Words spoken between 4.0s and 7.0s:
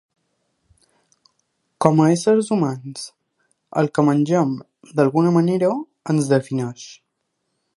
mengem, d’alguna manera, ens defineix.